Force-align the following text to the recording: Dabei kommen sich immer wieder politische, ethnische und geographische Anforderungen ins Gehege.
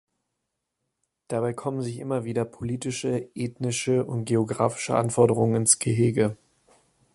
Dabei 1.27 1.53
kommen 1.53 1.83
sich 1.83 1.99
immer 1.99 2.23
wieder 2.23 2.43
politische, 2.43 3.29
ethnische 3.35 4.03
und 4.03 4.25
geographische 4.25 4.95
Anforderungen 4.95 5.53
ins 5.57 5.77
Gehege. 5.77 6.37